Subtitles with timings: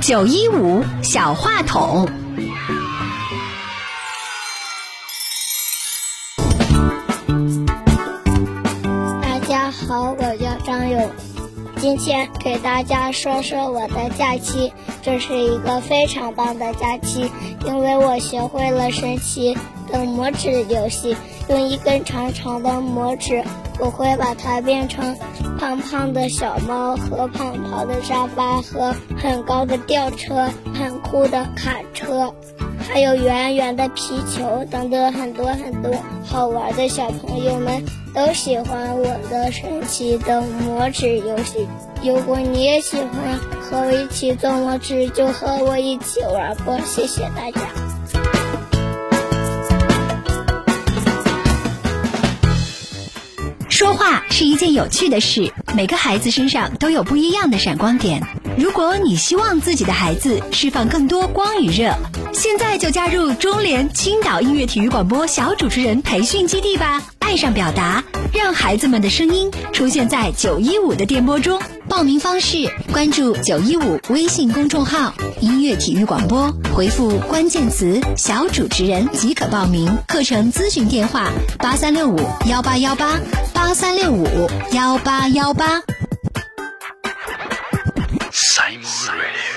[0.00, 2.08] 九一五小话筒。
[9.22, 11.10] 大家好，我叫张勇，
[11.80, 14.72] 今天给大家说说我的假期。
[15.00, 17.30] 这是一个非常棒的假期，
[17.64, 19.54] 因为我学会了神奇
[19.90, 21.16] 的拇指游戏。
[21.48, 23.42] 用一根长长的拇指，
[23.78, 25.16] 我会把它变成
[25.58, 32.34] 胖胖的小猫和胖胖的沙发和很高的吊车、很酷的卡车，
[32.90, 35.92] 还有圆圆的皮球等等很多很多
[36.26, 36.88] 好玩的。
[36.88, 37.84] 小朋友们
[38.14, 41.68] 都喜欢我的神奇的魔指游戏。
[42.02, 46.78] 如果你也喜欢和我一起做魔指，就和我一起玩吧。
[46.84, 47.60] 谢谢大家。
[53.68, 58.20] 说话是一件有趣的事，每个孩子身上都有不一样的闪光点。
[58.58, 61.94] 如果你希望自己的孩子释放更多光与热，
[62.32, 67.00] 现在就加入中联青岛音乐体育广播小主持人培训基地吧！
[67.20, 71.60] 爱上表达，让孩子们的声音出现在九一五的电波中。
[71.88, 79.96] 报名方式：关注九一五微信公众号“音乐体育广播”，回复关键词“小主持人”即可报名。
[80.08, 83.20] 课程咨询电话：八三六五幺八幺八
[83.54, 84.26] 八三六五
[84.72, 85.80] 幺八幺八。
[88.58, 89.47] Simon, Simon.